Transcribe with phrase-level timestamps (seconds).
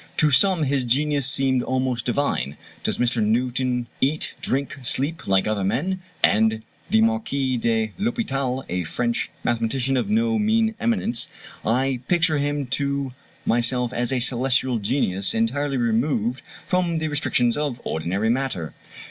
[0.17, 2.57] To some his genius seemed almost divine.
[2.81, 3.23] "Does Mr.
[3.23, 9.95] Newton eat, drink, sleep, like other men?" said the Marquis de l'Hôpital, a French mathematician
[9.97, 11.29] of no mean eminence;
[11.63, 13.11] "I picture him to
[13.45, 18.73] myself as a celestial genius, entirely removed from the restrictions of ordinary matter."